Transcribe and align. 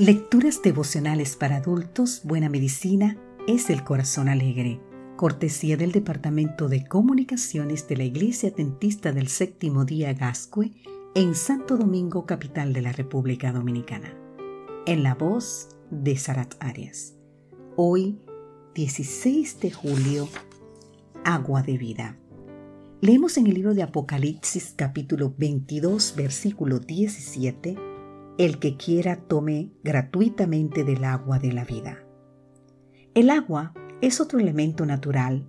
Lecturas 0.00 0.62
devocionales 0.62 1.36
para 1.36 1.56
adultos, 1.56 2.22
Buena 2.24 2.48
Medicina 2.48 3.18
es 3.46 3.68
el 3.68 3.84
Corazón 3.84 4.30
Alegre. 4.30 4.80
Cortesía 5.18 5.76
del 5.76 5.92
Departamento 5.92 6.70
de 6.70 6.86
Comunicaciones 6.86 7.86
de 7.86 7.98
la 7.98 8.04
Iglesia 8.04 8.48
Adventista 8.48 9.12
del 9.12 9.28
Séptimo 9.28 9.84
Día 9.84 10.14
Gascue 10.14 10.72
en 11.14 11.34
Santo 11.34 11.76
Domingo, 11.76 12.24
capital 12.24 12.72
de 12.72 12.80
la 12.80 12.92
República 12.92 13.52
Dominicana. 13.52 14.16
En 14.86 15.02
la 15.02 15.14
voz 15.14 15.68
de 15.90 16.16
Sarat 16.16 16.54
Arias. 16.60 17.12
Hoy, 17.76 18.22
16 18.74 19.60
de 19.60 19.70
julio, 19.70 20.30
Agua 21.26 21.62
de 21.62 21.76
Vida. 21.76 22.16
Leemos 23.02 23.36
en 23.36 23.48
el 23.48 23.52
libro 23.52 23.74
de 23.74 23.82
Apocalipsis 23.82 24.72
capítulo 24.74 25.34
22, 25.36 26.14
versículo 26.16 26.78
17 26.78 27.89
el 28.40 28.58
que 28.58 28.78
quiera 28.78 29.16
tome 29.16 29.70
gratuitamente 29.84 30.82
del 30.82 31.04
agua 31.04 31.38
de 31.38 31.52
la 31.52 31.62
vida. 31.62 31.98
El 33.12 33.28
agua 33.28 33.74
es 34.00 34.18
otro 34.18 34.38
elemento 34.38 34.86
natural 34.86 35.46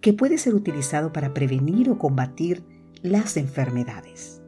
que 0.00 0.12
puede 0.12 0.38
ser 0.38 0.56
utilizado 0.56 1.12
para 1.12 1.34
prevenir 1.34 1.88
o 1.88 1.98
combatir 1.98 2.64
las 3.00 3.36
enfermedades. 3.36 4.42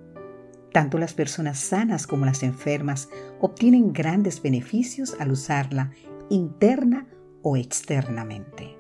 Tanto 0.73 0.99
las 0.99 1.15
personas 1.15 1.61
sanas 1.61 2.09
como 2.09 2.27
las 2.27 2.43
enfermas 2.43 3.11
obtienen 3.41 3.93
grandes 3.93 4.43
beneficios 4.43 5.15
al 5.21 5.31
usarla 5.31 5.93
interna 6.31 7.07
o 7.43 7.57
externamente. 7.57 8.77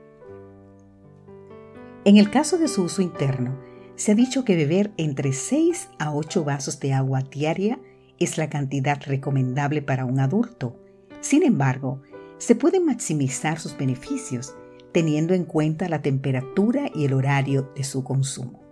En 2.04 2.16
el 2.16 2.32
caso 2.32 2.58
de 2.58 2.66
su 2.66 2.82
uso 2.82 3.00
interno, 3.00 3.60
se 3.94 4.10
ha 4.10 4.16
dicho 4.16 4.44
que 4.44 4.56
beber 4.56 4.92
entre 4.96 5.32
6 5.32 5.90
a 6.00 6.12
8 6.12 6.42
vasos 6.42 6.80
de 6.80 6.94
agua 6.94 7.22
diaria 7.22 7.78
es 8.24 8.38
la 8.38 8.50
cantidad 8.50 9.00
recomendable 9.06 9.82
para 9.82 10.04
un 10.04 10.18
adulto. 10.18 10.76
Sin 11.20 11.42
embargo, 11.42 12.02
se 12.38 12.54
pueden 12.54 12.84
maximizar 12.84 13.60
sus 13.60 13.76
beneficios 13.76 14.54
teniendo 14.92 15.34
en 15.34 15.44
cuenta 15.44 15.88
la 15.88 16.02
temperatura 16.02 16.90
y 16.94 17.04
el 17.04 17.14
horario 17.14 17.72
de 17.74 17.84
su 17.84 18.04
consumo. 18.04 18.62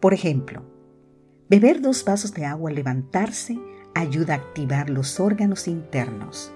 Por 0.00 0.12
ejemplo, 0.12 0.64
beber 1.48 1.80
dos 1.80 2.04
vasos 2.04 2.34
de 2.34 2.44
agua 2.44 2.70
al 2.70 2.76
levantarse 2.76 3.58
ayuda 3.94 4.34
a 4.34 4.36
activar 4.38 4.90
los 4.90 5.20
órganos 5.20 5.68
internos. 5.68 6.52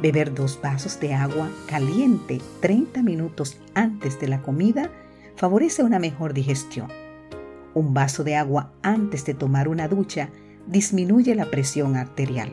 Beber 0.00 0.34
dos 0.34 0.58
vasos 0.62 1.00
de 1.00 1.14
agua 1.14 1.50
caliente 1.66 2.40
30 2.60 3.02
minutos 3.02 3.58
antes 3.74 4.20
de 4.20 4.28
la 4.28 4.42
comida 4.42 4.90
favorece 5.36 5.82
una 5.82 5.98
mejor 5.98 6.34
digestión. 6.34 6.88
Un 7.74 7.92
vaso 7.92 8.24
de 8.24 8.36
agua 8.36 8.72
antes 8.82 9.24
de 9.26 9.34
tomar 9.34 9.68
una 9.68 9.88
ducha 9.88 10.30
disminuye 10.66 11.34
la 11.34 11.46
presión 11.50 11.96
arterial, 11.96 12.52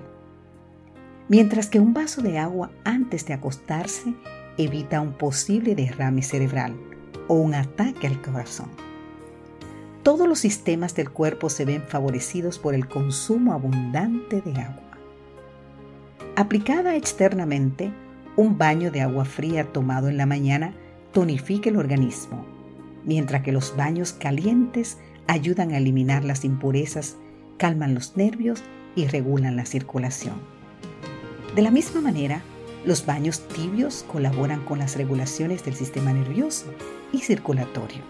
mientras 1.28 1.68
que 1.68 1.80
un 1.80 1.94
vaso 1.94 2.22
de 2.22 2.38
agua 2.38 2.72
antes 2.84 3.26
de 3.26 3.34
acostarse 3.34 4.14
evita 4.58 5.02
un 5.02 5.14
posible 5.14 5.76
derrame 5.76 6.22
cerebral 6.22 6.76
o 7.28 7.36
un 7.36 7.56
ataque 7.56 8.08
al 8.08 8.22
corazón. 8.22 8.70
Todos 10.04 10.28
los 10.28 10.40
sistemas 10.40 10.96
del 10.96 11.10
cuerpo 11.10 11.50
se 11.50 11.66
ven 11.66 11.84
favorecidos 11.88 12.60
por 12.60 12.76
el 12.76 12.88
consumo 12.88 13.54
abundante 13.54 14.42
de 14.42 14.52
agua. 14.62 14.84
Aplicada 16.36 16.96
externamente, 16.96 17.92
un 18.36 18.58
baño 18.58 18.92
de 18.92 19.02
agua 19.02 19.24
fría 19.24 19.72
tomado 19.72 20.10
en 20.10 20.18
la 20.18 20.26
mañana 20.26 20.74
tonifica 21.14 21.70
el 21.70 21.78
organismo, 21.78 22.46
mientras 23.06 23.44
que 23.44 23.52
los 23.52 23.78
baños 23.78 24.12
calientes 24.12 24.98
ayudan 25.28 25.72
a 25.72 25.78
eliminar 25.78 26.26
las 26.26 26.44
impurezas 26.44 27.18
calman 27.58 27.94
los 27.94 28.18
nervios 28.18 28.62
y 28.96 29.08
regulan 29.08 29.56
la 29.56 29.66
circulación. 29.66 30.36
De 31.56 31.62
la 31.62 31.72
misma 31.72 32.02
manera, 32.02 32.42
los 32.86 33.06
baños 33.06 33.48
tibios 33.48 34.06
colaboran 34.12 34.64
con 34.66 34.80
las 34.80 34.96
regulaciones 34.96 35.64
del 35.64 35.76
sistema 35.76 36.12
nervioso 36.14 36.66
y 37.12 37.20
circulatorio. 37.20 38.02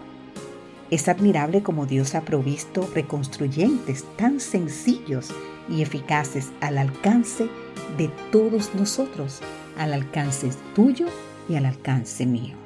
Es 0.90 1.08
admirable 1.08 1.62
como 1.62 1.86
Dios 1.86 2.14
ha 2.14 2.22
provisto 2.22 2.88
reconstruyentes 2.94 4.04
tan 4.16 4.40
sencillos 4.40 5.30
y 5.68 5.82
eficaces 5.82 6.50
al 6.60 6.78
alcance 6.78 7.48
de 7.96 8.10
todos 8.30 8.74
nosotros, 8.74 9.40
al 9.78 9.92
alcance 9.92 10.50
tuyo 10.74 11.06
y 11.48 11.56
al 11.56 11.66
alcance 11.66 12.26
mío. 12.26 12.56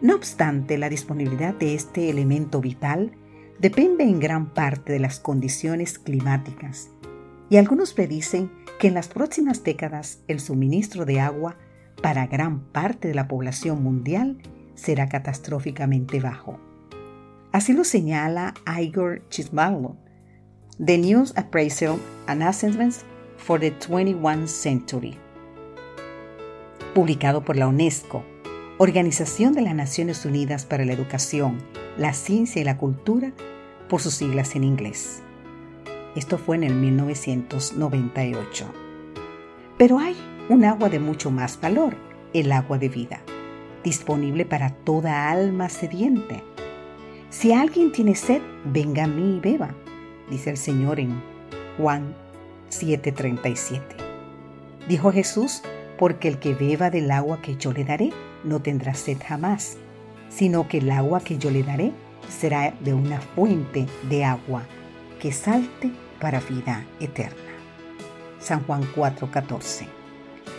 No 0.00 0.16
obstante, 0.16 0.78
la 0.78 0.88
disponibilidad 0.88 1.54
de 1.54 1.74
este 1.74 2.10
elemento 2.10 2.60
vital 2.60 3.12
depende 3.62 4.02
en 4.02 4.18
gran 4.18 4.52
parte 4.52 4.92
de 4.92 4.98
las 4.98 5.20
condiciones 5.20 6.00
climáticas 6.00 6.90
y 7.48 7.58
algunos 7.58 7.94
predicen 7.94 8.50
que 8.80 8.88
en 8.88 8.94
las 8.94 9.06
próximas 9.06 9.62
décadas 9.62 10.18
el 10.26 10.40
suministro 10.40 11.04
de 11.04 11.20
agua 11.20 11.56
para 12.02 12.26
gran 12.26 12.58
parte 12.72 13.06
de 13.06 13.14
la 13.14 13.28
población 13.28 13.80
mundial 13.80 14.38
será 14.74 15.08
catastróficamente 15.08 16.18
bajo. 16.18 16.58
Así 17.52 17.72
lo 17.72 17.84
señala 17.84 18.54
Igor 18.80 19.22
Chismalo, 19.28 19.96
The 20.84 20.98
News 20.98 21.32
Appraisal 21.36 22.00
and 22.26 22.42
Assessments 22.42 23.04
for 23.36 23.60
the 23.60 23.70
21st 23.78 24.46
Century, 24.48 25.18
publicado 26.94 27.44
por 27.44 27.56
la 27.56 27.68
UNESCO, 27.68 28.24
Organización 28.84 29.52
de 29.52 29.60
las 29.60 29.76
Naciones 29.76 30.24
Unidas 30.24 30.66
para 30.66 30.84
la 30.84 30.92
Educación, 30.92 31.58
la 31.96 32.12
Ciencia 32.14 32.60
y 32.60 32.64
la 32.64 32.78
Cultura 32.78 33.30
por 33.88 34.00
sus 34.00 34.14
siglas 34.14 34.56
en 34.56 34.64
inglés. 34.64 35.22
Esto 36.16 36.36
fue 36.36 36.56
en 36.56 36.64
el 36.64 36.74
1998. 36.74 38.66
Pero 39.78 40.00
hay 40.00 40.16
un 40.48 40.64
agua 40.64 40.88
de 40.88 40.98
mucho 40.98 41.30
más 41.30 41.60
valor, 41.60 41.94
el 42.32 42.50
agua 42.50 42.76
de 42.76 42.88
vida, 42.88 43.20
disponible 43.84 44.44
para 44.44 44.70
toda 44.70 45.30
alma 45.30 45.68
sediente. 45.68 46.42
Si 47.30 47.52
alguien 47.52 47.92
tiene 47.92 48.16
sed, 48.16 48.42
venga 48.64 49.04
a 49.04 49.06
mí 49.06 49.36
y 49.36 49.38
beba, 49.38 49.76
dice 50.28 50.50
el 50.50 50.56
Señor 50.56 50.98
en 50.98 51.22
Juan 51.78 52.16
7:37. 52.68 53.80
Dijo 54.88 55.12
Jesús, 55.12 55.62
porque 56.00 56.26
el 56.26 56.40
que 56.40 56.56
beba 56.56 56.90
del 56.90 57.12
agua 57.12 57.40
que 57.42 57.54
yo 57.54 57.72
le 57.72 57.84
daré 57.84 58.10
no 58.44 58.60
tendrá 58.60 58.94
sed 58.94 59.18
jamás, 59.26 59.76
sino 60.28 60.68
que 60.68 60.78
el 60.78 60.90
agua 60.90 61.20
que 61.20 61.38
yo 61.38 61.50
le 61.50 61.62
daré 61.62 61.92
será 62.28 62.74
de 62.80 62.94
una 62.94 63.20
fuente 63.20 63.86
de 64.08 64.24
agua 64.24 64.64
que 65.20 65.32
salte 65.32 65.92
para 66.20 66.40
vida 66.40 66.84
eterna. 67.00 67.36
San 68.40 68.64
Juan 68.64 68.82
4:14. 68.94 69.86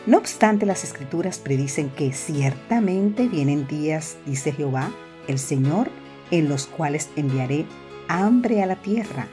No 0.05 0.17
obstante, 0.17 0.65
las 0.65 0.83
escrituras 0.83 1.39
predicen 1.39 1.89
que 1.89 2.11
ciertamente 2.11 3.27
vienen 3.27 3.67
días, 3.67 4.17
dice 4.25 4.51
Jehová, 4.51 4.91
el 5.27 5.39
Señor, 5.39 5.89
en 6.31 6.49
los 6.49 6.67
cuales 6.67 7.09
enviaré 7.15 7.65
hambre 8.07 8.61
a 8.61 8.65
la 8.65 8.75
tierra. 8.75 9.27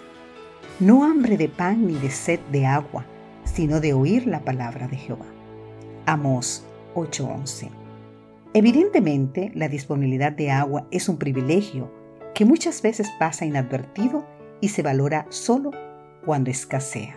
No 0.78 1.04
hambre 1.04 1.36
de 1.36 1.48
pan 1.48 1.86
ni 1.86 1.94
de 1.94 2.10
sed 2.10 2.40
de 2.52 2.66
agua, 2.66 3.04
sino 3.44 3.80
de 3.80 3.92
oír 3.92 4.26
la 4.26 4.40
palabra 4.40 4.86
de 4.86 4.96
Jehová. 4.96 5.26
Amós 6.06 6.64
8:11. 6.94 7.79
Evidentemente, 8.52 9.52
la 9.54 9.68
disponibilidad 9.68 10.32
de 10.32 10.50
agua 10.50 10.86
es 10.90 11.08
un 11.08 11.18
privilegio 11.18 11.92
que 12.34 12.44
muchas 12.44 12.82
veces 12.82 13.08
pasa 13.18 13.44
inadvertido 13.44 14.26
y 14.60 14.68
se 14.68 14.82
valora 14.82 15.26
solo 15.28 15.70
cuando 16.24 16.50
escasea. 16.50 17.16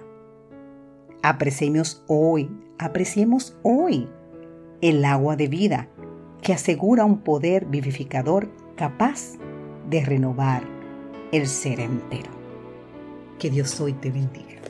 Apreciemos 1.23 2.03
hoy, 2.07 2.51
apreciemos 2.77 3.57
hoy 3.63 4.07
el 4.81 5.03
agua 5.05 5.35
de 5.35 5.47
vida 5.47 5.87
que 6.41 6.53
asegura 6.53 7.05
un 7.05 7.21
poder 7.21 7.65
vivificador 7.65 8.51
capaz 8.75 9.33
de 9.89 10.05
renovar 10.05 10.61
el 11.31 11.47
ser 11.47 11.79
entero. 11.79 12.31
Que 13.39 13.49
Dios 13.49 13.79
hoy 13.81 13.93
te 13.93 14.11
bendiga. 14.11 14.61